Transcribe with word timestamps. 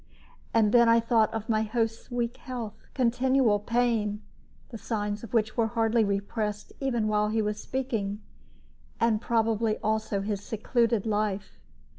And 0.51 0.71
then 0.71 0.89
I 0.89 0.99
thought 0.99 1.31
of 1.31 1.47
my 1.47 1.61
host's 1.61 2.09
weak 2.09 2.37
health, 2.37 2.87
continual 2.95 3.59
pain 3.59 4.23
(the 4.69 4.79
signs 4.79 5.23
of 5.23 5.31
which 5.31 5.55
were 5.55 5.67
hardly 5.67 6.03
repressed 6.03 6.73
even 6.79 7.07
while 7.07 7.27
he 7.29 7.39
was 7.43 7.59
speaking), 7.61 8.19
and 8.99 9.21
probably 9.21 9.77
also 9.83 10.21
his 10.21 10.41
secluded 10.41 11.05
life. 11.05 11.59